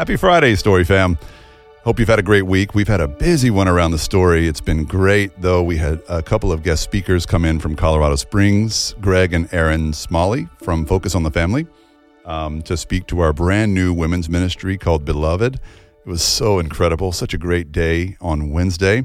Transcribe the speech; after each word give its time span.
Happy 0.00 0.16
Friday, 0.16 0.54
Story 0.54 0.82
Fam. 0.82 1.18
Hope 1.84 1.98
you've 1.98 2.08
had 2.08 2.18
a 2.18 2.22
great 2.22 2.46
week. 2.46 2.74
We've 2.74 2.88
had 2.88 3.02
a 3.02 3.06
busy 3.06 3.50
one 3.50 3.68
around 3.68 3.90
the 3.90 3.98
story. 3.98 4.48
It's 4.48 4.62
been 4.62 4.86
great, 4.86 5.30
though. 5.42 5.62
We 5.62 5.76
had 5.76 6.00
a 6.08 6.22
couple 6.22 6.50
of 6.52 6.62
guest 6.62 6.82
speakers 6.82 7.26
come 7.26 7.44
in 7.44 7.60
from 7.60 7.76
Colorado 7.76 8.16
Springs, 8.16 8.94
Greg 9.02 9.34
and 9.34 9.46
Erin 9.52 9.92
Smalley 9.92 10.48
from 10.56 10.86
Focus 10.86 11.14
on 11.14 11.22
the 11.22 11.30
Family, 11.30 11.66
um, 12.24 12.62
to 12.62 12.78
speak 12.78 13.08
to 13.08 13.20
our 13.20 13.34
brand 13.34 13.74
new 13.74 13.92
women's 13.92 14.30
ministry 14.30 14.78
called 14.78 15.04
Beloved. 15.04 15.56
It 15.56 16.06
was 16.06 16.22
so 16.22 16.60
incredible, 16.60 17.12
such 17.12 17.34
a 17.34 17.38
great 17.38 17.70
day 17.70 18.16
on 18.22 18.52
Wednesday. 18.52 19.04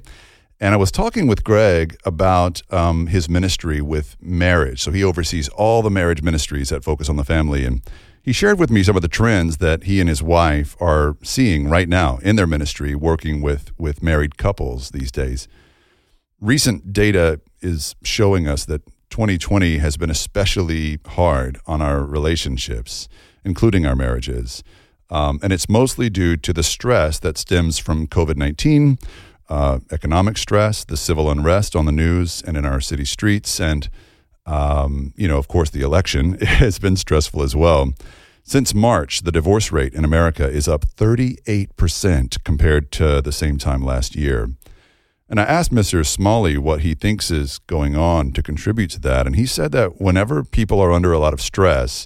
And 0.62 0.74
I 0.74 0.78
was 0.78 0.92
talking 0.92 1.28
with 1.28 1.44
Greg 1.44 1.98
about 2.06 2.62
um, 2.72 3.08
his 3.08 3.28
ministry 3.28 3.82
with 3.82 4.16
marriage. 4.22 4.82
So 4.82 4.92
he 4.92 5.04
oversees 5.04 5.50
all 5.50 5.82
the 5.82 5.92
marriage 5.92 6.22
ministries 6.22 6.72
at 6.72 6.86
Focus 6.86 7.10
on 7.10 7.18
the 7.18 7.26
Family. 7.26 7.66
And 7.66 7.82
he 8.26 8.34
shared 8.34 8.58
with 8.58 8.72
me 8.72 8.82
some 8.82 8.96
of 8.96 9.04
the 9.04 9.08
trends 9.08 9.58
that 9.58 9.84
he 9.84 10.00
and 10.00 10.10
his 10.10 10.24
wife 10.24 10.76
are 10.82 11.16
seeing 11.22 11.70
right 11.70 11.88
now 11.88 12.18
in 12.24 12.36
their 12.36 12.48
ministry, 12.48 12.96
working 12.96 13.40
with, 13.40 13.72
with 13.78 14.02
married 14.02 14.36
couples 14.36 14.90
these 14.90 15.12
days. 15.12 15.48
Recent 16.42 16.92
data 16.92 17.40
is 17.62 17.96
showing 18.02 18.48
us 18.48 18.66
that 18.66 18.82
2020 19.12 19.78
has 19.78 19.96
been 19.96 20.10
especially 20.10 20.98
hard 21.06 21.60
on 21.68 21.84
our 21.84 22.04
relationships, 22.04 23.08
including 23.44 23.86
our 23.86 23.96
marriages. 23.96 24.64
Um, 25.12 25.40
and 25.44 25.54
it's 25.54 25.70
mostly 25.70 26.10
due 26.10 26.36
to 26.36 26.52
the 26.52 26.64
stress 26.64 27.20
that 27.20 27.38
stems 27.38 27.78
from 27.78 28.08
COVID 28.08 28.38
19, 28.38 28.98
uh, 29.50 29.80
economic 29.92 30.40
stress, 30.40 30.84
the 30.84 30.98
civil 30.98 31.30
unrest 31.30 31.76
on 31.76 31.86
the 31.86 31.92
news 31.92 32.42
and 32.48 32.58
in 32.58 32.66
our 32.66 32.82
city 32.82 33.06
streets, 33.06 33.60
and 33.60 33.88
um, 34.46 35.14
you 35.16 35.28
know, 35.28 35.38
of 35.38 35.48
course, 35.48 35.70
the 35.70 35.82
election 35.82 36.34
has 36.42 36.80
been 36.80 36.96
stressful 36.96 37.42
as 37.42 37.56
well. 37.56 37.94
Since 38.44 38.76
March, 38.76 39.22
the 39.22 39.32
divorce 39.32 39.72
rate 39.72 39.94
in 39.94 40.06
America 40.06 40.48
is 40.48 40.68
up 40.68 40.86
38% 40.86 42.44
compared 42.44 42.92
to 42.92 43.22
the 43.22 43.32
same 43.32 43.58
time 43.58 43.84
last 43.84 44.16
year. 44.16 44.50
And 45.28 45.40
I 45.40 45.44
asked 45.44 45.74
Mr. 45.74 46.06
Smalley 46.06 46.56
what 46.56 46.82
he 46.82 46.94
thinks 46.94 47.32
is 47.32 47.58
going 47.58 47.96
on 47.96 48.32
to 48.34 48.44
contribute 48.44 48.92
to 48.92 49.00
that. 49.02 49.26
And 49.26 49.36
he 49.36 49.48
said 49.48 49.72
that 49.72 50.00
whenever 50.00 50.44
people 50.44 50.80
are 50.80 50.92
under 50.92 51.12
a 51.12 51.18
lot 51.18 51.34
of 51.34 51.42
stress, 51.42 52.06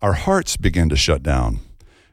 our 0.00 0.14
hearts 0.14 0.56
begin 0.56 0.88
to 0.88 0.96
shut 0.96 1.22
down. 1.22 1.60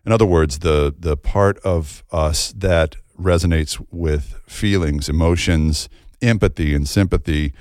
In 0.05 0.11
other 0.11 0.25
words, 0.25 0.59
the, 0.59 0.93
the 0.97 1.15
part 1.15 1.57
of 1.59 2.03
us 2.11 2.51
that 2.51 2.97
resonates 3.17 3.81
with 3.89 4.41
feelings, 4.45 5.07
emotions, 5.07 5.87
empathy, 6.21 6.75
and 6.75 6.89
sympathy 6.89 7.53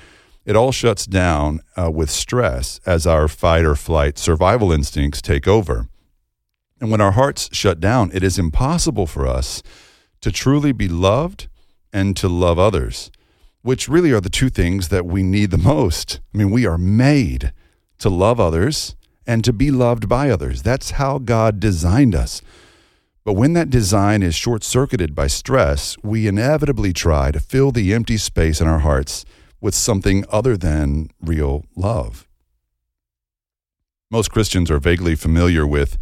it 0.51 0.56
all 0.56 0.73
shuts 0.73 1.06
down 1.06 1.61
uh, 1.79 1.89
with 1.89 2.11
stress 2.11 2.81
as 2.84 3.06
our 3.06 3.29
fight 3.29 3.65
or 3.65 3.77
flight 3.77 4.19
survival 4.19 4.73
instincts 4.73 5.23
take 5.23 5.47
over. 5.47 5.87
And 6.81 6.91
when 6.91 7.01
our 7.01 7.12
hearts 7.12 7.48
shut 7.53 7.79
down, 7.79 8.11
it 8.12 8.25
is 8.25 8.37
impossible 8.37 9.06
for 9.06 9.28
us 9.28 9.62
to 10.21 10.33
truly 10.33 10.73
be 10.73 10.89
loved 10.89 11.47
and 11.93 12.17
to 12.17 12.28
love 12.28 12.59
others, 12.59 13.12
which 13.62 13.89
really 13.89 14.11
are 14.11 14.21
the 14.21 14.28
two 14.28 14.48
things 14.48 14.89
that 14.89 15.06
we 15.06 15.23
need 15.23 15.53
the 15.53 15.56
most. 15.56 16.19
I 16.34 16.39
mean, 16.39 16.51
we 16.51 16.67
are 16.67 16.78
made 16.78 17.53
to 17.98 18.09
love 18.09 18.41
others 18.41 18.97
and 19.28 19.45
to 19.45 19.53
be 19.53 19.71
loved 19.71 20.09
by 20.09 20.31
others. 20.31 20.62
That's 20.62 20.93
how 20.93 21.19
God 21.19 21.61
designed 21.61 22.17
us. 22.17 22.43
But 23.23 23.34
when 23.34 23.53
that 23.53 23.71
design 23.71 24.25
is 24.25 24.34
short 24.34 24.65
circuited 24.65 25.15
by 25.15 25.28
stress, 25.28 25.97
we 26.03 26.27
inevitably 26.27 26.93
try 26.93 27.31
to 27.31 27.39
fill 27.39 27.71
the 27.71 27.95
empty 27.95 28.17
space 28.17 28.61
in 28.61 28.67
our 28.67 28.81
hearts 28.81 29.25
with 29.61 29.75
something 29.75 30.25
other 30.30 30.56
than 30.56 31.11
real 31.20 31.64
love. 31.77 32.27
Most 34.11 34.30
Christians 34.30 34.70
are 34.70 34.78
vaguely 34.78 35.14
familiar 35.14 35.66
with 35.66 35.97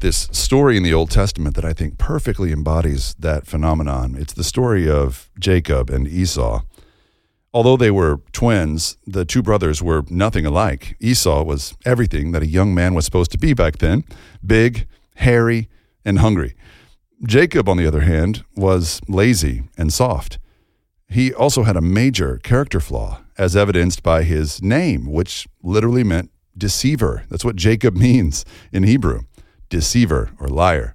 this 0.00 0.28
story 0.32 0.76
in 0.76 0.82
the 0.82 0.92
Old 0.92 1.10
Testament 1.10 1.54
that 1.54 1.64
I 1.64 1.72
think 1.72 1.98
perfectly 1.98 2.52
embodies 2.52 3.14
that 3.18 3.46
phenomenon. 3.46 4.16
It's 4.18 4.32
the 4.32 4.44
story 4.44 4.88
of 4.90 5.30
Jacob 5.38 5.90
and 5.90 6.06
Esau. 6.06 6.62
Although 7.54 7.76
they 7.78 7.90
were 7.90 8.20
twins, 8.32 8.98
the 9.06 9.24
two 9.24 9.42
brothers 9.42 9.82
were 9.82 10.04
nothing 10.10 10.44
alike. 10.44 10.96
Esau 11.00 11.42
was 11.42 11.74
everything 11.86 12.32
that 12.32 12.42
a 12.42 12.46
young 12.46 12.74
man 12.74 12.94
was 12.94 13.06
supposed 13.06 13.30
to 13.32 13.38
be 13.38 13.54
back 13.54 13.78
then 13.78 14.04
big, 14.44 14.86
hairy, 15.16 15.68
and 16.04 16.18
hungry. 16.18 16.54
Jacob, 17.24 17.68
on 17.68 17.78
the 17.78 17.86
other 17.86 18.02
hand, 18.02 18.44
was 18.54 19.00
lazy 19.08 19.62
and 19.78 19.92
soft. 19.92 20.38
He 21.08 21.32
also 21.32 21.62
had 21.62 21.76
a 21.76 21.80
major 21.80 22.38
character 22.42 22.80
flaw, 22.80 23.20
as 23.38 23.56
evidenced 23.56 24.02
by 24.02 24.22
his 24.24 24.62
name, 24.62 25.06
which 25.10 25.46
literally 25.62 26.04
meant 26.04 26.30
deceiver. 26.56 27.24
That's 27.28 27.44
what 27.44 27.56
Jacob 27.56 27.96
means 27.96 28.44
in 28.72 28.82
Hebrew 28.82 29.22
deceiver 29.68 30.30
or 30.38 30.46
liar. 30.46 30.94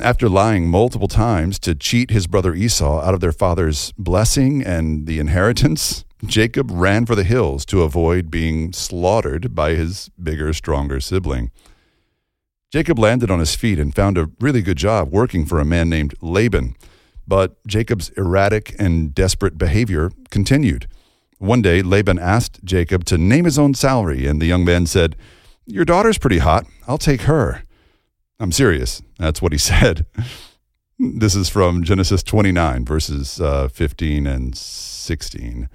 After 0.00 0.28
lying 0.28 0.68
multiple 0.68 1.08
times 1.08 1.58
to 1.60 1.74
cheat 1.74 2.10
his 2.10 2.26
brother 2.26 2.54
Esau 2.54 3.00
out 3.00 3.14
of 3.14 3.20
their 3.20 3.32
father's 3.32 3.92
blessing 3.98 4.62
and 4.62 5.06
the 5.06 5.18
inheritance, 5.18 6.04
Jacob 6.26 6.70
ran 6.70 7.06
for 7.06 7.14
the 7.14 7.24
hills 7.24 7.64
to 7.66 7.82
avoid 7.82 8.30
being 8.30 8.72
slaughtered 8.72 9.54
by 9.54 9.70
his 9.70 10.10
bigger, 10.22 10.52
stronger 10.52 11.00
sibling. 11.00 11.50
Jacob 12.70 12.98
landed 12.98 13.30
on 13.30 13.38
his 13.38 13.54
feet 13.54 13.78
and 13.78 13.94
found 13.94 14.18
a 14.18 14.30
really 14.40 14.62
good 14.62 14.76
job 14.76 15.10
working 15.10 15.46
for 15.46 15.58
a 15.58 15.64
man 15.64 15.88
named 15.88 16.14
Laban 16.20 16.76
but 17.26 17.56
Jacob's 17.66 18.10
erratic 18.10 18.74
and 18.78 19.14
desperate 19.14 19.58
behavior 19.58 20.10
continued. 20.30 20.86
One 21.38 21.60
day, 21.60 21.82
Laban 21.82 22.18
asked 22.18 22.64
Jacob 22.64 23.04
to 23.06 23.18
name 23.18 23.44
his 23.44 23.58
own 23.58 23.74
salary, 23.74 24.26
and 24.26 24.40
the 24.40 24.46
young 24.46 24.64
man 24.64 24.86
said, 24.86 25.16
Your 25.66 25.84
daughter's 25.84 26.18
pretty 26.18 26.38
hot. 26.38 26.66
I'll 26.88 26.98
take 26.98 27.22
her. 27.22 27.62
I'm 28.40 28.52
serious. 28.52 29.02
That's 29.18 29.42
what 29.42 29.52
he 29.52 29.58
said. 29.72 30.06
This 30.98 31.34
is 31.34 31.50
from 31.50 31.82
Genesis 31.82 32.22
29, 32.22 32.86
verses 32.86 33.38
uh, 33.38 33.68
15 33.68 34.26
and 34.26 34.56
16. 34.56 35.68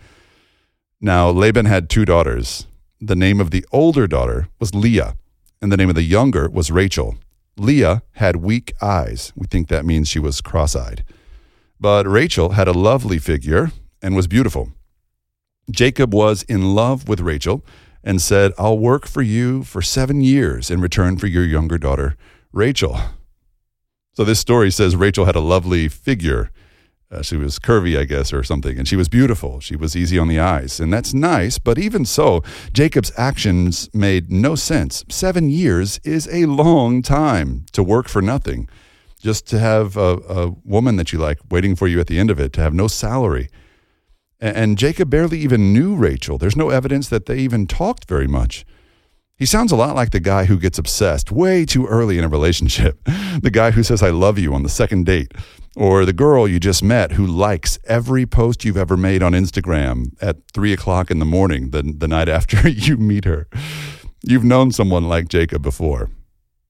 Now, 1.00 1.29
Laban 1.29 1.66
had 1.66 1.90
two 1.90 2.06
daughters. 2.06 2.66
The 3.00 3.16
name 3.16 3.40
of 3.40 3.51
the 3.51 3.66
older 3.72 4.07
daughter 4.07 4.47
was 4.59 4.73
Leah, 4.73 5.16
and 5.61 5.72
the 5.72 5.78
name 5.78 5.90
of 5.90 5.95
the 5.95 6.03
younger 6.03 6.50
was 6.50 6.72
Rachel. 6.72 7.17
Leah 7.57 8.01
had 8.13 8.38
weak 8.38 8.73
eyes. 8.81 9.31
We 9.35 9.45
think 9.45 9.67
that 9.67 9.85
means 9.85 10.07
she 10.07 10.19
was 10.19 10.41
cross 10.41 10.75
eyed. 10.75 11.03
But 11.81 12.05
Rachel 12.05 12.51
had 12.51 12.67
a 12.67 12.73
lovely 12.73 13.17
figure 13.17 13.71
and 14.03 14.15
was 14.15 14.27
beautiful. 14.27 14.71
Jacob 15.71 16.13
was 16.13 16.43
in 16.43 16.75
love 16.75 17.07
with 17.09 17.19
Rachel 17.19 17.65
and 18.03 18.21
said, 18.21 18.53
I'll 18.59 18.77
work 18.77 19.07
for 19.07 19.23
you 19.23 19.63
for 19.63 19.81
seven 19.81 20.21
years 20.21 20.69
in 20.69 20.79
return 20.79 21.17
for 21.17 21.25
your 21.25 21.43
younger 21.43 21.79
daughter, 21.79 22.15
Rachel. 22.51 22.99
So 24.13 24.23
this 24.23 24.39
story 24.39 24.69
says 24.69 24.95
Rachel 24.95 25.25
had 25.25 25.35
a 25.35 25.39
lovely 25.39 25.87
figure. 25.87 26.51
Uh, 27.09 27.23
she 27.23 27.35
was 27.35 27.57
curvy, 27.57 27.97
I 27.97 28.03
guess, 28.03 28.31
or 28.31 28.43
something, 28.43 28.77
and 28.77 28.87
she 28.87 28.95
was 28.95 29.09
beautiful. 29.09 29.59
She 29.59 29.75
was 29.75 29.95
easy 29.95 30.19
on 30.19 30.27
the 30.27 30.39
eyes, 30.39 30.79
and 30.79 30.93
that's 30.93 31.15
nice. 31.15 31.57
But 31.57 31.79
even 31.79 32.05
so, 32.05 32.43
Jacob's 32.73 33.11
actions 33.17 33.89
made 33.91 34.31
no 34.31 34.53
sense. 34.53 35.03
Seven 35.09 35.49
years 35.49 35.99
is 36.03 36.29
a 36.31 36.45
long 36.45 37.01
time 37.01 37.65
to 37.71 37.81
work 37.81 38.07
for 38.07 38.21
nothing 38.21 38.69
just 39.21 39.47
to 39.47 39.59
have 39.59 39.95
a, 39.97 40.17
a, 40.27 40.49
woman 40.65 40.95
that 40.95 41.13
you 41.13 41.19
like 41.19 41.39
waiting 41.49 41.75
for 41.75 41.87
you 41.87 41.99
at 41.99 42.07
the 42.07 42.19
end 42.19 42.31
of 42.31 42.39
it, 42.39 42.51
to 42.53 42.61
have 42.61 42.73
no 42.73 42.87
salary. 42.87 43.49
And, 44.39 44.57
and 44.57 44.77
Jacob 44.77 45.09
barely 45.09 45.39
even 45.39 45.71
knew 45.73 45.95
Rachel. 45.95 46.37
There's 46.37 46.55
no 46.55 46.69
evidence 46.69 47.07
that 47.09 47.27
they 47.27 47.37
even 47.37 47.67
talked 47.67 48.05
very 48.05 48.27
much. 48.27 48.65
He 49.37 49.45
sounds 49.45 49.71
a 49.71 49.75
lot 49.75 49.95
like 49.95 50.11
the 50.11 50.19
guy 50.19 50.45
who 50.45 50.59
gets 50.59 50.77
obsessed 50.77 51.31
way 51.31 51.65
too 51.65 51.87
early 51.87 52.17
in 52.17 52.23
a 52.23 52.27
relationship, 52.27 53.03
the 53.41 53.51
guy 53.51 53.71
who 53.71 53.83
says, 53.83 54.03
I 54.03 54.09
love 54.09 54.37
you 54.37 54.53
on 54.53 54.63
the 54.63 54.69
second 54.69 55.05
date, 55.05 55.33
or 55.75 56.05
the 56.05 56.13
girl 56.13 56.47
you 56.47 56.59
just 56.59 56.83
met 56.83 57.13
who 57.13 57.25
likes 57.25 57.79
every 57.85 58.25
post 58.25 58.65
you've 58.65 58.77
ever 58.77 58.97
made 58.97 59.23
on 59.23 59.33
Instagram 59.33 60.11
at 60.21 60.37
three 60.53 60.73
o'clock 60.73 61.09
in 61.09 61.19
the 61.19 61.25
morning, 61.25 61.71
the, 61.71 61.81
the 61.81 62.07
night 62.07 62.29
after 62.29 62.67
you 62.69 62.97
meet 62.97 63.25
her. 63.25 63.47
You've 64.23 64.43
known 64.43 64.71
someone 64.71 65.07
like 65.07 65.27
Jacob 65.27 65.63
before. 65.63 66.11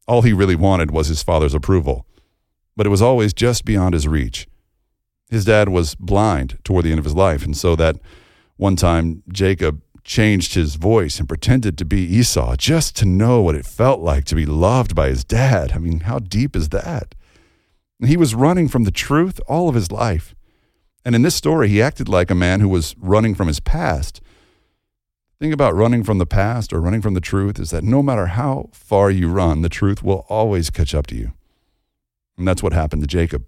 All 0.07 0.21
he 0.21 0.31
really 0.31 0.55
wanted 0.55 0.91
was 0.91 1.07
his 1.07 1.23
father's 1.23 1.53
approval 1.53 2.05
but 2.75 2.85
it 2.85 2.89
was 2.89 3.01
always 3.01 3.33
just 3.33 3.65
beyond 3.65 3.93
his 3.93 4.07
reach. 4.07 4.47
His 5.29 5.45
dad 5.45 5.69
was 5.69 5.95
blind 5.95 6.57
toward 6.63 6.85
the 6.85 6.91
end 6.91 6.99
of 6.99 7.05
his 7.05 7.15
life, 7.15 7.43
and 7.45 7.55
so 7.55 7.75
that 7.75 7.97
one 8.57 8.75
time 8.75 9.23
Jacob 9.31 9.81
changed 10.03 10.55
his 10.55 10.75
voice 10.75 11.19
and 11.19 11.27
pretended 11.27 11.77
to 11.77 11.85
be 11.85 12.01
Esau 12.01 12.55
just 12.55 12.95
to 12.97 13.05
know 13.05 13.41
what 13.41 13.55
it 13.55 13.65
felt 13.65 14.01
like 14.01 14.25
to 14.25 14.35
be 14.35 14.45
loved 14.45 14.95
by 14.95 15.09
his 15.09 15.23
dad. 15.23 15.71
I 15.73 15.77
mean, 15.77 16.01
how 16.01 16.19
deep 16.19 16.55
is 16.55 16.69
that? 16.69 17.15
he 18.03 18.17
was 18.17 18.33
running 18.33 18.67
from 18.67 18.83
the 18.83 18.91
truth 18.91 19.39
all 19.47 19.69
of 19.69 19.75
his 19.75 19.91
life. 19.91 20.33
And 21.05 21.13
in 21.13 21.21
this 21.21 21.35
story, 21.35 21.67
he 21.67 21.81
acted 21.81 22.09
like 22.09 22.31
a 22.31 22.35
man 22.35 22.59
who 22.59 22.67
was 22.67 22.95
running 22.97 23.35
from 23.35 23.47
his 23.47 23.59
past. 23.59 24.21
The 25.37 25.45
thing 25.45 25.53
about 25.53 25.75
running 25.75 26.03
from 26.03 26.17
the 26.17 26.25
past 26.25 26.73
or 26.73 26.81
running 26.81 27.01
from 27.01 27.13
the 27.13 27.21
truth 27.21 27.59
is 27.59 27.69
that 27.69 27.83
no 27.83 28.01
matter 28.01 28.27
how 28.27 28.69
far 28.73 29.11
you 29.11 29.29
run, 29.29 29.61
the 29.61 29.69
truth 29.69 30.03
will 30.03 30.25
always 30.29 30.69
catch 30.69 30.95
up 30.95 31.07
to 31.07 31.15
you. 31.15 31.33
And 32.41 32.47
that's 32.47 32.63
what 32.63 32.73
happened 32.73 33.03
to 33.03 33.07
Jacob. 33.07 33.45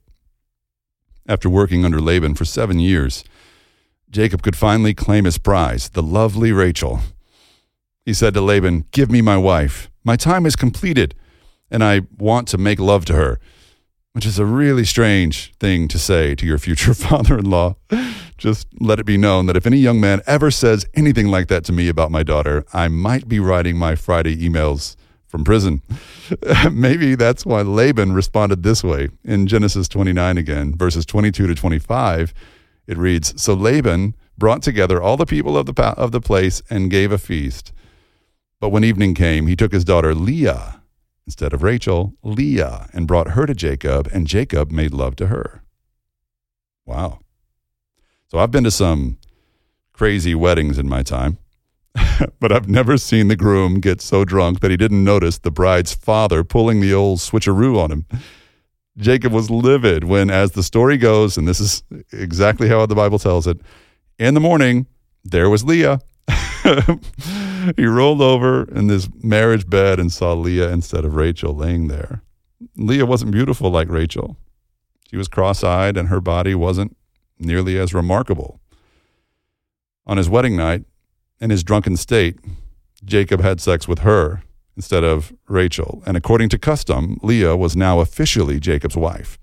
After 1.28 1.50
working 1.50 1.84
under 1.84 2.00
Laban 2.00 2.36
for 2.36 2.46
seven 2.46 2.78
years, 2.78 3.24
Jacob 4.12 4.44
could 4.44 4.56
finally 4.56 4.94
claim 4.94 5.26
his 5.26 5.40
prize, 5.40 5.90
the 5.90 6.04
lovely 6.04 6.52
Rachel. 6.52 7.00
He 8.06 8.14
said 8.14 8.36
to 8.36 8.42
Laban, 8.42 8.86
Give 8.92 9.10
me 9.10 9.20
my 9.20 9.36
wife. 9.36 9.90
My 10.04 10.16
time 10.16 10.46
is 10.46 10.56
completed, 10.56 11.16
and 11.72 11.84
I 11.84 12.02
want 12.20 12.48
to 12.50 12.60
make 12.60 12.80
love 12.80 13.04
to 13.06 13.16
her. 13.16 13.40
which 14.12 14.28
is 14.28 14.38
a 14.38 14.46
really 14.46 14.86
strange 14.86 15.52
thing 15.60 15.88
to 15.88 15.98
say 15.98 16.36
to 16.36 16.46
your 16.46 16.60
future 16.60 16.94
father 17.08 17.40
in 17.40 17.50
law. 17.50 17.76
Just 18.38 18.68
let 18.80 19.00
it 19.00 19.08
be 19.08 19.18
known 19.18 19.48
that 19.48 19.58
if 19.58 19.66
any 19.66 19.78
young 19.78 20.00
man 20.00 20.22
ever 20.28 20.52
says 20.52 20.86
anything 20.94 21.30
like 21.30 21.48
that 21.48 21.64
to 21.66 21.74
me 21.74 21.90
about 21.90 22.12
my 22.12 22.22
daughter, 22.22 22.64
I 22.74 22.90
might 22.90 23.28
be 23.28 23.40
writing 23.40 23.76
my 23.76 23.96
Friday 23.96 24.38
emails 24.38 24.96
from 25.34 25.44
prison. 25.44 25.82
Maybe 26.72 27.16
that's 27.16 27.44
why 27.44 27.64
Laban 27.64 28.14
responded 28.14 28.62
this 28.62 28.84
way. 28.84 29.10
In 29.24 29.48
Genesis 29.48 29.88
29 29.88 30.38
again, 30.38 30.78
verses 30.78 31.08
22 31.08 31.48
to 31.48 31.56
25, 31.56 32.36
it 32.86 32.98
reads 33.00 33.42
So 33.42 33.56
Laban 33.56 34.16
brought 34.38 34.62
together 34.62 35.02
all 35.02 35.18
the 35.18 35.26
people 35.26 35.58
of 35.58 35.66
the, 35.66 35.74
of 35.98 36.12
the 36.12 36.22
place 36.22 36.62
and 36.70 36.92
gave 36.92 37.12
a 37.12 37.18
feast. 37.18 37.74
But 38.60 38.70
when 38.70 38.84
evening 38.84 39.16
came, 39.16 39.48
he 39.48 39.56
took 39.56 39.74
his 39.74 39.84
daughter 39.84 40.14
Leah 40.14 40.84
instead 41.26 41.52
of 41.52 41.64
Rachel, 41.64 42.14
Leah, 42.22 42.88
and 42.94 43.08
brought 43.08 43.30
her 43.30 43.48
to 43.48 43.56
Jacob, 43.56 44.08
and 44.14 44.28
Jacob 44.28 44.70
made 44.70 44.94
love 44.94 45.16
to 45.16 45.28
her. 45.28 45.64
Wow. 46.86 47.22
So 48.30 48.38
I've 48.38 48.52
been 48.52 48.66
to 48.66 48.72
some 48.72 49.18
crazy 49.94 50.36
weddings 50.36 50.78
in 50.78 50.88
my 50.88 51.02
time, 51.02 51.40
but 52.40 52.52
I've 52.52 52.68
never 52.68 52.98
seen 52.98 53.28
the 53.28 53.36
groom 53.36 53.80
get 53.80 54.02
so 54.02 54.26
drunk 54.26 54.62
that 54.62 54.72
he 54.72 54.78
didn't 54.78 55.04
notice 55.04 55.38
the 55.38 55.52
bride's 55.52 55.94
father 55.94 56.44
pulling 56.44 56.80
the 56.80 56.94
old 56.94 57.20
switcheroo 57.20 57.78
on 57.80 57.92
him. 57.92 58.06
Jacob 58.98 59.32
was 59.32 59.50
livid 59.50 60.04
when, 60.04 60.30
as 60.30 60.52
the 60.52 60.64
story 60.64 60.98
goes, 60.98 61.38
and 61.38 61.48
this 61.48 61.60
is 61.60 61.84
exactly 62.12 62.70
how 62.70 62.86
the 62.86 62.96
Bible 62.96 63.18
tells 63.18 63.48
it, 63.48 63.60
in 64.20 64.34
the 64.36 64.40
morning, 64.40 64.86
there 65.24 65.50
was 65.50 65.64
Leah. 65.64 66.00
he 67.76 67.86
rolled 67.86 68.22
over 68.22 68.64
in 68.72 68.88
this 68.88 69.10
marriage 69.24 69.68
bed 69.68 70.00
and 70.00 70.12
saw 70.12 70.34
Leah 70.34 70.70
instead 70.70 71.06
of 71.06 71.16
Rachel 71.16 71.56
laying 71.56 71.88
there. 71.88 72.22
Leah 72.76 73.06
wasn't 73.06 73.32
beautiful 73.32 73.72
like 73.72 73.90
Rachel. 73.90 74.38
She 75.10 75.18
was 75.18 75.28
cross 75.28 75.64
eyed 75.64 75.98
and 75.98 76.10
her 76.10 76.22
body 76.22 76.54
wasn't 76.56 76.96
nearly 77.40 77.78
as 77.78 77.94
remarkable. 77.94 78.60
On 80.06 80.18
his 80.18 80.30
wedding 80.30 80.56
night, 80.56 80.84
in 81.44 81.50
his 81.50 81.64
drunken 81.64 81.98
state, 81.98 82.40
Jacob 83.04 83.42
had 83.42 83.60
sex 83.60 83.86
with 83.86 84.00
her 84.00 84.44
instead 84.78 85.04
of 85.04 85.34
Rachel, 85.50 86.02
and 86.06 86.16
according 86.16 86.48
to 86.50 86.58
custom, 86.58 87.20
Leah 87.22 87.58
was 87.58 87.76
now 87.76 88.00
officially 88.00 88.62
Jacob's 88.62 88.96
wife. 88.96 89.38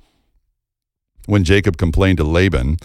When 1.27 1.45
Jacob 1.45 1.77
complained 1.77 2.17
to 2.17 2.25
Laban, 2.25 2.79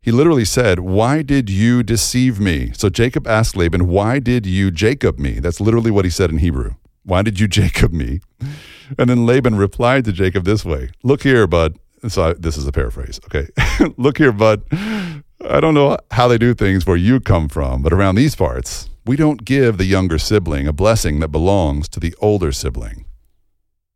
he 0.00 0.10
literally 0.10 0.46
said, 0.46 0.80
Why 0.80 1.20
did 1.20 1.50
you 1.50 1.82
deceive 1.82 2.40
me? 2.40 2.72
So 2.74 2.88
Jacob 2.88 3.26
asked 3.28 3.56
Laban, 3.56 3.86
Why 3.86 4.18
did 4.18 4.46
you 4.46 4.70
Jacob 4.70 5.18
me? 5.18 5.32
That's 5.38 5.60
literally 5.60 5.90
what 5.90 6.06
he 6.06 6.10
said 6.10 6.30
in 6.30 6.38
Hebrew. 6.38 6.74
Why 7.04 7.20
did 7.20 7.38
you 7.38 7.46
Jacob 7.46 7.92
me? 7.92 8.20
And 8.98 9.10
then 9.10 9.26
Laban 9.26 9.56
replied 9.56 10.06
to 10.06 10.12
Jacob 10.12 10.44
this 10.44 10.64
way 10.64 10.90
Look 11.02 11.22
here, 11.22 11.46
bud. 11.46 11.78
So 12.08 12.30
I, 12.30 12.32
this 12.32 12.56
is 12.56 12.66
a 12.66 12.72
paraphrase. 12.72 13.20
Okay. 13.26 13.48
Look 13.98 14.16
here, 14.16 14.32
bud. 14.32 14.62
I 15.50 15.58
don't 15.58 15.74
know 15.74 15.98
how 16.12 16.28
they 16.28 16.38
do 16.38 16.54
things 16.54 16.86
where 16.86 16.96
you 16.96 17.18
come 17.18 17.48
from, 17.48 17.82
but 17.82 17.92
around 17.92 18.14
these 18.14 18.36
parts, 18.36 18.88
we 19.04 19.16
don't 19.16 19.44
give 19.44 19.78
the 19.78 19.84
younger 19.84 20.16
sibling 20.16 20.68
a 20.68 20.72
blessing 20.72 21.18
that 21.20 21.28
belongs 21.28 21.88
to 21.88 21.98
the 21.98 22.14
older 22.20 22.52
sibling. 22.52 23.04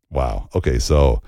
Wow. 0.09 0.49
Okay. 0.53 0.79
So 0.79 1.21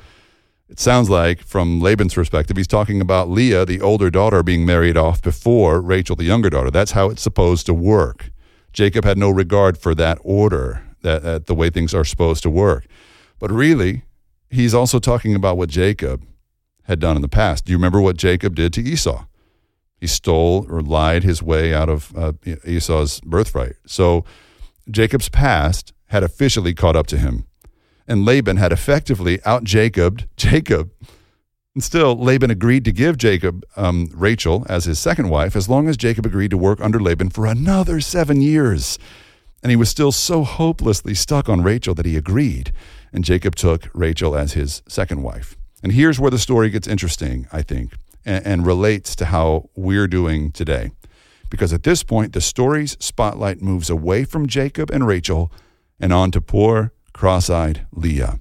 it 0.68 0.82
sounds 0.82 1.10
like, 1.10 1.42
from 1.42 1.80
Laban's 1.80 2.14
perspective, 2.14 2.58
he's 2.58 2.68
talking 2.68 3.00
about 3.00 3.30
Leah, 3.30 3.66
the 3.66 3.80
older 3.80 4.10
daughter, 4.10 4.44
being 4.44 4.66
married 4.66 4.98
off 4.98 5.22
before 5.22 5.80
Rachel, 5.80 6.18
the 6.18 6.26
younger 6.26 6.50
daughter. 6.50 6.72
That's 6.72 6.92
how 6.92 7.10
it's 7.10 7.22
supposed 7.22 7.66
to 7.68 7.74
work. 7.74 8.32
Jacob 8.74 9.06
had 9.06 9.18
no 9.18 9.30
regard 9.30 9.78
for 9.78 9.96
that 9.96 10.20
order, 10.24 10.84
that, 11.04 11.24
that 11.24 11.46
the 11.46 11.56
way 11.56 11.70
things 11.70 11.94
are 11.94 12.04
supposed 12.04 12.44
to 12.44 12.50
work. 12.50 12.86
But 13.40 13.50
really, 13.50 14.04
he's 14.50 14.74
also 14.74 15.00
talking 15.00 15.36
about 15.36 15.56
what 15.56 15.70
Jacob 15.70 16.26
had 16.84 17.00
done 17.00 17.16
in 17.16 17.22
the 17.22 17.30
past. 17.30 17.64
Do 17.64 17.72
you 17.72 17.78
remember 17.78 18.02
what 18.02 18.18
Jacob 18.18 18.56
did 18.56 18.74
to 18.74 18.82
Esau? 18.82 19.26
He 20.00 20.08
stole 20.08 20.66
or 20.70 20.82
lied 20.82 21.24
his 21.24 21.42
way 21.42 21.74
out 21.74 21.90
of 21.90 22.16
uh, 22.16 22.34
Esau's 22.66 23.20
birthright. 23.22 23.76
So 23.86 24.26
Jacob's 24.90 25.30
past 25.30 25.94
had 26.08 26.24
officially 26.24 26.74
caught 26.74 26.96
up 26.96 27.08
to 27.08 27.18
him 27.18 27.46
and 28.08 28.26
Laban 28.26 28.58
had 28.58 28.72
effectively 28.72 29.40
out 29.46 29.64
Jacobed 29.64 30.28
Jacob. 30.38 30.92
And 31.76 31.84
still, 31.84 32.16
Laban 32.16 32.50
agreed 32.50 32.86
to 32.86 32.92
give 32.92 33.18
Jacob 33.18 33.64
um, 33.76 34.10
Rachel 34.14 34.66
as 34.70 34.86
his 34.86 34.98
second 34.98 35.30
wife 35.30 35.56
as 35.56 35.70
long 35.70 35.88
as 35.88 35.98
Jacob 35.98 36.26
agreed 36.26 36.52
to 36.52 36.58
work 36.58 36.82
under 36.82 37.00
Laban 37.00 37.30
for 37.30 37.46
another 37.46 38.00
seven 38.00 38.42
years. 38.42 38.98
And 39.62 39.70
he 39.70 39.76
was 39.76 39.90
still 39.90 40.12
so 40.12 40.44
hopelessly 40.44 41.14
stuck 41.14 41.50
on 41.50 41.62
Rachel 41.62 41.94
that 41.96 42.06
he 42.06 42.16
agreed. 42.16 42.72
And 43.12 43.24
Jacob 43.24 43.56
took 43.56 43.90
Rachel 43.94 44.36
as 44.36 44.54
his 44.54 44.82
second 44.88 45.22
wife. 45.22 45.56
And 45.84 45.92
here's 45.92 46.20
where 46.20 46.32
the 46.32 46.40
story 46.40 46.70
gets 46.70 46.88
interesting, 46.88 47.48
I 47.52 47.62
think, 47.62 47.94
and, 48.28 48.46
and 48.46 48.66
relates 48.66 49.16
to 49.16 49.26
how 49.26 49.70
we're 49.76 50.08
doing 50.08 50.52
today. 50.52 50.92
Because 51.50 51.74
at 51.74 51.84
this 51.84 52.04
point, 52.04 52.34
the 52.34 52.42
story's 52.42 52.98
spotlight 53.00 53.62
moves 53.62 53.90
away 53.90 54.26
from 54.26 54.48
Jacob 54.48 54.92
and 54.92 55.08
Rachel 55.08 55.52
and 56.00 56.14
on 56.14 56.30
to 56.32 56.42
poor 56.42 56.92
cross 57.14 57.50
eyed 57.50 57.88
Leah, 57.92 58.40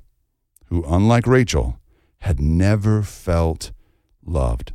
who, 0.67 0.85
unlike 0.87 1.27
Rachel, 1.27 1.79
had 2.19 2.41
never 2.41 3.03
felt 3.03 3.71
loved. 4.25 4.75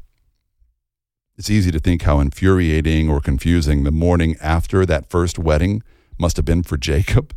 It's 1.37 1.49
easy 1.49 1.71
to 1.71 1.79
think 1.79 2.03
how 2.03 2.19
infuriating 2.19 3.09
or 3.09 3.19
confusing 3.19 3.83
the 3.83 3.91
morning 3.91 4.37
after 4.41 4.85
that 4.85 5.09
first 5.09 5.37
wedding 5.37 5.83
must 6.17 6.37
have 6.37 6.45
been 6.45 6.63
for 6.63 6.77
Jacob. 6.77 7.35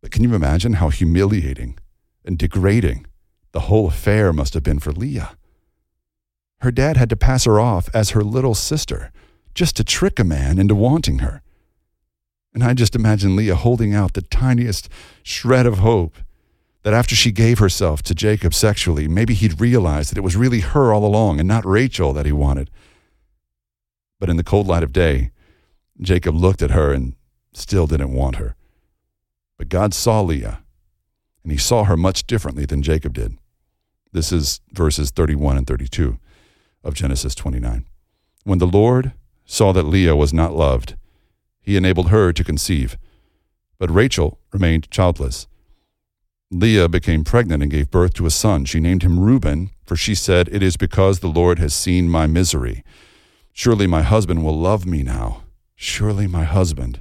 But 0.00 0.10
can 0.10 0.22
you 0.22 0.34
imagine 0.34 0.74
how 0.74 0.88
humiliating 0.88 1.78
and 2.24 2.38
degrading 2.38 3.06
the 3.52 3.60
whole 3.60 3.88
affair 3.88 4.32
must 4.32 4.54
have 4.54 4.62
been 4.62 4.78
for 4.78 4.92
Leah? 4.92 5.36
Her 6.60 6.70
dad 6.70 6.96
had 6.96 7.10
to 7.10 7.16
pass 7.16 7.44
her 7.44 7.60
off 7.60 7.88
as 7.94 8.10
her 8.10 8.22
little 8.22 8.54
sister 8.54 9.12
just 9.54 9.76
to 9.76 9.84
trick 9.84 10.18
a 10.18 10.24
man 10.24 10.58
into 10.58 10.74
wanting 10.74 11.18
her. 11.18 11.42
And 12.54 12.64
I 12.64 12.72
just 12.74 12.94
imagine 12.94 13.36
Leah 13.36 13.54
holding 13.54 13.94
out 13.94 14.14
the 14.14 14.22
tiniest 14.22 14.88
shred 15.22 15.66
of 15.66 15.78
hope 15.78 16.16
that 16.82 16.94
after 16.94 17.14
she 17.14 17.32
gave 17.32 17.58
herself 17.58 18.02
to 18.04 18.14
Jacob 18.14 18.54
sexually, 18.54 19.08
maybe 19.08 19.34
he'd 19.34 19.60
realize 19.60 20.08
that 20.08 20.18
it 20.18 20.24
was 20.24 20.36
really 20.36 20.60
her 20.60 20.92
all 20.92 21.04
along 21.04 21.38
and 21.38 21.48
not 21.48 21.66
Rachel 21.66 22.12
that 22.12 22.26
he 22.26 22.32
wanted. 22.32 22.70
But 24.18 24.30
in 24.30 24.36
the 24.36 24.44
cold 24.44 24.66
light 24.66 24.82
of 24.82 24.92
day, 24.92 25.32
Jacob 26.00 26.34
looked 26.34 26.62
at 26.62 26.70
her 26.70 26.92
and 26.92 27.14
still 27.52 27.86
didn't 27.86 28.12
want 28.12 28.36
her. 28.36 28.54
But 29.58 29.68
God 29.68 29.92
saw 29.92 30.20
Leah, 30.20 30.62
and 31.42 31.52
he 31.52 31.58
saw 31.58 31.84
her 31.84 31.96
much 31.96 32.26
differently 32.26 32.66
than 32.66 32.82
Jacob 32.82 33.14
did. 33.14 33.36
This 34.12 34.32
is 34.32 34.60
verses 34.72 35.10
31 35.10 35.58
and 35.58 35.66
32 35.66 36.18
of 36.86 36.94
Genesis 36.94 37.34
29. 37.34 37.84
When 38.44 38.58
the 38.58 38.66
Lord 38.66 39.12
saw 39.44 39.72
that 39.72 39.82
Leah 39.82 40.16
was 40.16 40.32
not 40.32 40.54
loved, 40.54 40.94
he 41.60 41.76
enabled 41.76 42.10
her 42.10 42.32
to 42.32 42.44
conceive. 42.44 42.96
But 43.78 43.90
Rachel 43.90 44.38
remained 44.52 44.90
childless. 44.90 45.46
Leah 46.50 46.88
became 46.88 47.24
pregnant 47.24 47.62
and 47.62 47.72
gave 47.72 47.90
birth 47.90 48.14
to 48.14 48.26
a 48.26 48.30
son. 48.30 48.64
She 48.64 48.78
named 48.78 49.02
him 49.02 49.18
Reuben, 49.18 49.70
for 49.84 49.96
she 49.96 50.14
said, 50.14 50.48
It 50.52 50.62
is 50.62 50.76
because 50.76 51.18
the 51.18 51.28
Lord 51.28 51.58
has 51.58 51.74
seen 51.74 52.08
my 52.08 52.26
misery. 52.26 52.84
Surely 53.52 53.86
my 53.86 54.02
husband 54.02 54.44
will 54.44 54.56
love 54.58 54.86
me 54.86 55.02
now. 55.02 55.42
Surely 55.74 56.26
my 56.26 56.44
husband. 56.44 57.00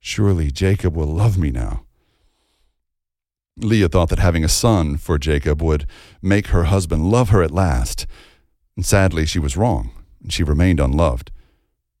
Surely 0.00 0.50
Jacob 0.50 0.96
will 0.96 1.06
love 1.06 1.36
me 1.36 1.50
now. 1.50 1.84
Leah 3.58 3.88
thought 3.88 4.08
that 4.08 4.18
having 4.18 4.44
a 4.44 4.48
son 4.48 4.96
for 4.96 5.18
Jacob 5.18 5.62
would 5.62 5.86
make 6.22 6.48
her 6.48 6.64
husband 6.64 7.10
love 7.10 7.28
her 7.28 7.42
at 7.42 7.50
last. 7.50 8.06
And 8.80 8.86
sadly, 8.86 9.26
she 9.26 9.38
was 9.38 9.58
wrong, 9.58 9.90
and 10.22 10.32
she 10.32 10.42
remained 10.42 10.80
unloved. 10.80 11.30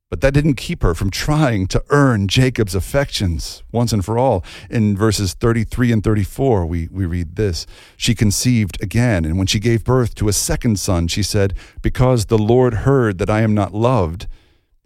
But 0.08 0.22
that 0.22 0.32
didn't 0.32 0.54
keep 0.54 0.82
her 0.82 0.94
from 0.94 1.10
trying 1.10 1.66
to 1.66 1.84
earn 1.90 2.26
Jacob's 2.26 2.74
affections 2.74 3.62
once 3.70 3.92
and 3.92 4.02
for 4.02 4.16
all. 4.16 4.42
In 4.70 4.96
verses 4.96 5.34
33 5.34 5.92
and 5.92 6.02
34, 6.02 6.64
we, 6.64 6.88
we 6.90 7.04
read 7.04 7.36
this 7.36 7.66
She 7.98 8.14
conceived 8.14 8.82
again, 8.82 9.26
and 9.26 9.36
when 9.36 9.46
she 9.46 9.60
gave 9.60 9.84
birth 9.84 10.14
to 10.14 10.28
a 10.28 10.32
second 10.32 10.80
son, 10.80 11.06
she 11.06 11.22
said, 11.22 11.52
Because 11.82 12.24
the 12.24 12.38
Lord 12.38 12.72
heard 12.72 13.18
that 13.18 13.28
I 13.28 13.42
am 13.42 13.52
not 13.52 13.74
loved, 13.74 14.26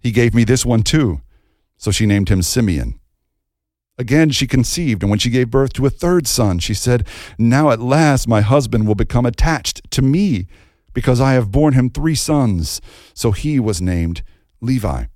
he 0.00 0.10
gave 0.10 0.34
me 0.34 0.42
this 0.42 0.66
one 0.66 0.82
too. 0.82 1.20
So 1.76 1.92
she 1.92 2.06
named 2.06 2.28
him 2.28 2.42
Simeon. 2.42 2.98
Again, 3.98 4.30
she 4.30 4.48
conceived, 4.48 5.04
and 5.04 5.10
when 5.10 5.20
she 5.20 5.30
gave 5.30 5.48
birth 5.48 5.72
to 5.74 5.86
a 5.86 5.90
third 5.90 6.26
son, 6.26 6.58
she 6.58 6.74
said, 6.74 7.06
Now 7.38 7.70
at 7.70 7.78
last 7.78 8.26
my 8.26 8.40
husband 8.40 8.88
will 8.88 8.96
become 8.96 9.24
attached 9.24 9.88
to 9.92 10.02
me, 10.02 10.48
because 10.94 11.20
I 11.20 11.34
have 11.34 11.52
borne 11.52 11.74
him 11.74 11.90
three 11.90 12.14
sons. 12.14 12.80
So 13.12 13.32
he 13.32 13.60
was 13.60 13.82
named 13.82 14.22
Levi. 14.60 15.06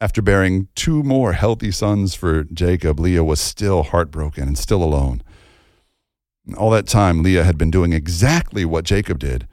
After 0.00 0.22
bearing 0.22 0.68
two 0.76 1.02
more 1.02 1.32
healthy 1.32 1.72
sons 1.72 2.14
for 2.14 2.44
Jacob, 2.44 3.00
Leah 3.00 3.24
was 3.24 3.40
still 3.40 3.82
heartbroken 3.82 4.46
and 4.46 4.56
still 4.56 4.82
alone. 4.82 5.22
All 6.56 6.70
that 6.70 6.86
time, 6.86 7.22
Leah 7.22 7.44
had 7.44 7.58
been 7.58 7.70
doing 7.70 7.92
exactly 7.92 8.64
what 8.64 8.84
Jacob 8.84 9.18
did. 9.18 9.46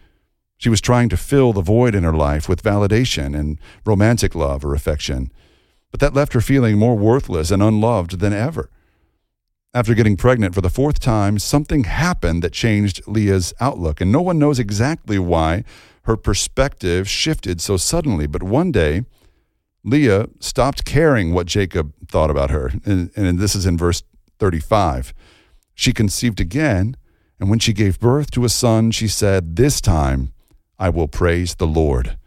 She 0.57 0.69
was 0.69 0.79
trying 0.79 1.09
to 1.09 1.17
fill 1.17 1.51
the 1.51 1.61
void 1.61 1.95
in 1.95 2.03
her 2.03 2.13
life 2.13 2.47
with 2.47 2.63
validation 2.63 3.37
and 3.37 3.59
romantic 3.85 4.35
love 4.35 4.63
or 4.63 4.73
affection, 4.73 5.31
but 5.91 5.99
that 5.99 6.13
left 6.13 6.33
her 6.33 6.41
feeling 6.41 6.77
more 6.77 6.95
worthless 6.95 7.51
and 7.51 7.61
unloved 7.61 8.19
than 8.19 8.31
ever. 8.31 8.69
After 9.75 9.93
getting 9.93 10.15
pregnant 10.15 10.55
for 10.55 10.61
the 10.61 10.69
fourth 10.69 11.01
time, 11.01 11.37
something 11.37 11.83
happened 11.83 12.41
that 12.43 12.53
changed 12.53 13.05
Leah's 13.07 13.53
outlook. 13.59 13.99
And 13.99 14.09
no 14.09 14.21
one 14.21 14.39
knows 14.39 14.57
exactly 14.57 15.19
why 15.19 15.65
her 16.03 16.15
perspective 16.15 17.09
shifted 17.09 17.59
so 17.59 17.75
suddenly. 17.75 18.25
But 18.25 18.41
one 18.41 18.71
day, 18.71 19.03
Leah 19.83 20.29
stopped 20.39 20.85
caring 20.85 21.33
what 21.33 21.45
Jacob 21.45 21.93
thought 22.07 22.29
about 22.29 22.51
her. 22.51 22.71
And, 22.85 23.11
and 23.17 23.37
this 23.37 23.53
is 23.53 23.65
in 23.65 23.77
verse 23.77 24.01
35. 24.39 25.13
She 25.73 25.91
conceived 25.91 26.39
again, 26.39 26.95
and 27.37 27.49
when 27.49 27.59
she 27.59 27.73
gave 27.73 27.99
birth 27.99 28.31
to 28.31 28.45
a 28.45 28.49
son, 28.49 28.91
she 28.91 29.09
said, 29.09 29.57
This 29.57 29.81
time 29.81 30.31
I 30.79 30.87
will 30.87 31.09
praise 31.09 31.55
the 31.55 31.67
Lord. 31.67 32.17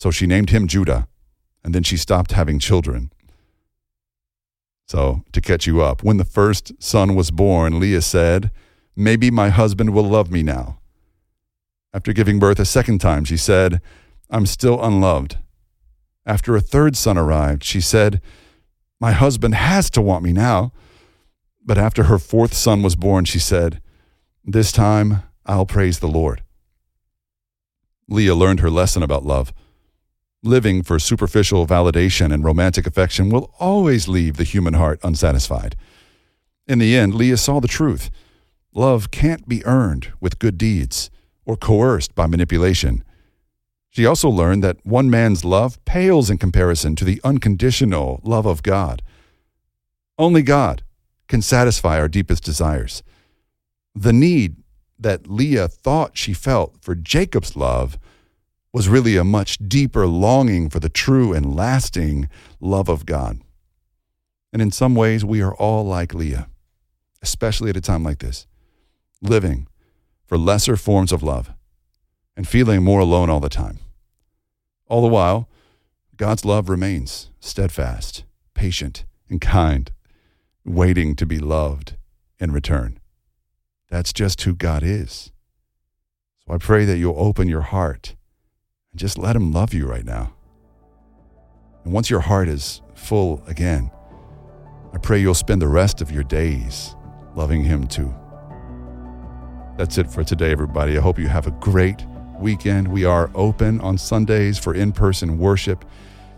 So 0.00 0.10
she 0.10 0.26
named 0.26 0.50
him 0.50 0.66
Judah, 0.66 1.06
and 1.62 1.72
then 1.72 1.84
she 1.84 1.96
stopped 1.96 2.32
having 2.32 2.58
children. 2.58 3.12
So, 4.86 5.24
to 5.32 5.40
catch 5.40 5.66
you 5.66 5.82
up, 5.82 6.04
when 6.04 6.16
the 6.16 6.24
first 6.24 6.72
son 6.80 7.16
was 7.16 7.32
born, 7.32 7.80
Leah 7.80 8.02
said, 8.02 8.52
Maybe 8.94 9.30
my 9.30 9.48
husband 9.48 9.92
will 9.92 10.04
love 10.04 10.30
me 10.30 10.44
now. 10.44 10.78
After 11.92 12.12
giving 12.12 12.38
birth 12.38 12.60
a 12.60 12.64
second 12.64 13.00
time, 13.00 13.24
she 13.24 13.36
said, 13.36 13.80
I'm 14.30 14.46
still 14.46 14.82
unloved. 14.82 15.38
After 16.24 16.54
a 16.54 16.60
third 16.60 16.96
son 16.96 17.18
arrived, 17.18 17.64
she 17.64 17.80
said, 17.80 18.20
My 19.00 19.10
husband 19.12 19.56
has 19.56 19.90
to 19.90 20.00
want 20.00 20.24
me 20.24 20.32
now. 20.32 20.72
But 21.64 21.78
after 21.78 22.04
her 22.04 22.18
fourth 22.18 22.54
son 22.54 22.82
was 22.82 22.94
born, 22.94 23.24
she 23.24 23.40
said, 23.40 23.80
This 24.44 24.70
time 24.70 25.24
I'll 25.46 25.66
praise 25.66 25.98
the 25.98 26.06
Lord. 26.06 26.44
Leah 28.08 28.36
learned 28.36 28.60
her 28.60 28.70
lesson 28.70 29.02
about 29.02 29.24
love. 29.24 29.52
Living 30.46 30.84
for 30.84 31.00
superficial 31.00 31.66
validation 31.66 32.32
and 32.32 32.44
romantic 32.44 32.86
affection 32.86 33.30
will 33.30 33.52
always 33.58 34.06
leave 34.06 34.36
the 34.36 34.44
human 34.44 34.74
heart 34.74 35.00
unsatisfied. 35.02 35.74
In 36.68 36.78
the 36.78 36.96
end, 36.96 37.16
Leah 37.16 37.36
saw 37.36 37.58
the 37.58 37.66
truth. 37.66 38.12
Love 38.72 39.10
can't 39.10 39.48
be 39.48 39.66
earned 39.66 40.12
with 40.20 40.38
good 40.38 40.56
deeds 40.56 41.10
or 41.44 41.56
coerced 41.56 42.14
by 42.14 42.28
manipulation. 42.28 43.02
She 43.90 44.06
also 44.06 44.28
learned 44.28 44.62
that 44.62 44.86
one 44.86 45.10
man's 45.10 45.44
love 45.44 45.84
pales 45.84 46.30
in 46.30 46.38
comparison 46.38 46.94
to 46.94 47.04
the 47.04 47.20
unconditional 47.24 48.20
love 48.22 48.46
of 48.46 48.62
God. 48.62 49.02
Only 50.16 50.42
God 50.42 50.84
can 51.26 51.42
satisfy 51.42 51.98
our 51.98 52.06
deepest 52.06 52.44
desires. 52.44 53.02
The 53.96 54.12
need 54.12 54.58
that 54.96 55.26
Leah 55.26 55.66
thought 55.66 56.16
she 56.16 56.32
felt 56.32 56.76
for 56.80 56.94
Jacob's 56.94 57.56
love 57.56 57.98
was 58.76 58.90
really 58.90 59.16
a 59.16 59.24
much 59.24 59.56
deeper 59.56 60.06
longing 60.06 60.68
for 60.68 60.80
the 60.80 60.90
true 60.90 61.32
and 61.32 61.56
lasting 61.56 62.28
love 62.60 62.90
of 62.90 63.06
God. 63.06 63.40
And 64.52 64.60
in 64.60 64.70
some 64.70 64.94
ways, 64.94 65.24
we 65.24 65.40
are 65.40 65.54
all 65.54 65.82
like 65.82 66.12
Leah, 66.12 66.50
especially 67.22 67.70
at 67.70 67.78
a 67.78 67.80
time 67.80 68.02
like 68.02 68.18
this, 68.18 68.46
living 69.22 69.66
for 70.26 70.36
lesser 70.36 70.76
forms 70.76 71.10
of 71.10 71.22
love 71.22 71.54
and 72.36 72.46
feeling 72.46 72.84
more 72.84 73.00
alone 73.00 73.30
all 73.30 73.40
the 73.40 73.48
time. 73.48 73.78
All 74.88 75.00
the 75.00 75.08
while, 75.08 75.48
God's 76.14 76.44
love 76.44 76.68
remains 76.68 77.30
steadfast, 77.40 78.24
patient, 78.52 79.06
and 79.30 79.40
kind, 79.40 79.90
waiting 80.66 81.16
to 81.16 81.24
be 81.24 81.38
loved 81.38 81.96
in 82.38 82.52
return. 82.52 83.00
That's 83.88 84.12
just 84.12 84.42
who 84.42 84.54
God 84.54 84.82
is. 84.82 85.32
So 86.46 86.52
I 86.52 86.58
pray 86.58 86.84
that 86.84 86.98
you'll 86.98 87.18
open 87.18 87.48
your 87.48 87.62
heart 87.62 88.16
and 88.96 89.00
just 89.00 89.18
let 89.18 89.36
Him 89.36 89.52
love 89.52 89.74
you 89.74 89.86
right 89.86 90.06
now. 90.06 90.32
And 91.84 91.92
once 91.92 92.08
your 92.08 92.20
heart 92.20 92.48
is 92.48 92.80
full 92.94 93.44
again, 93.46 93.90
I 94.94 94.96
pray 94.96 95.20
you'll 95.20 95.34
spend 95.34 95.60
the 95.60 95.68
rest 95.68 96.00
of 96.00 96.10
your 96.10 96.22
days 96.22 96.96
loving 97.34 97.62
Him 97.62 97.86
too. 97.86 98.14
That's 99.76 99.98
it 99.98 100.10
for 100.10 100.24
today, 100.24 100.50
everybody. 100.50 100.96
I 100.96 101.02
hope 101.02 101.18
you 101.18 101.28
have 101.28 101.46
a 101.46 101.50
great 101.50 102.06
weekend. 102.38 102.88
We 102.88 103.04
are 103.04 103.30
open 103.34 103.82
on 103.82 103.98
Sundays 103.98 104.58
for 104.58 104.72
in 104.72 104.92
person 104.92 105.36
worship. 105.36 105.84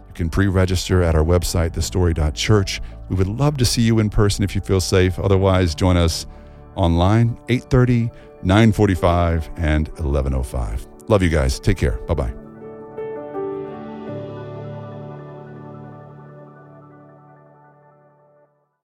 You 0.08 0.14
can 0.14 0.28
pre 0.28 0.48
register 0.48 1.00
at 1.04 1.14
our 1.14 1.22
website, 1.22 1.70
thestory.church. 1.70 2.80
We 3.08 3.14
would 3.14 3.28
love 3.28 3.56
to 3.58 3.64
see 3.64 3.82
you 3.82 4.00
in 4.00 4.10
person 4.10 4.42
if 4.42 4.56
you 4.56 4.60
feel 4.60 4.80
safe. 4.80 5.20
Otherwise, 5.20 5.76
join 5.76 5.96
us 5.96 6.26
online 6.74 7.38
8:30, 7.48 8.10
9:45 8.42 9.48
and 9.56 9.94
11:05. 9.94 10.88
Love 11.06 11.22
you 11.22 11.28
guys. 11.28 11.60
Take 11.60 11.76
care. 11.76 11.98
Bye-bye. 12.08 12.37